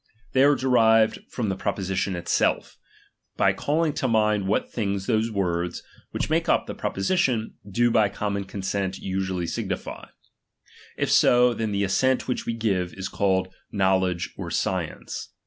[0.33, 1.45] They are derived from ■"<!
[1.45, 2.75] imw Jis^' the proposition itself',
[3.37, 7.17] by calUng to mind what '™^™""'"" things those words, which make up the proposi ^h
[7.19, 10.07] tion, do by common consent usually signify.
[10.97, 14.49] If ^H so, then the assent which we give, is called know ^H ledge or
[14.49, 15.33] science.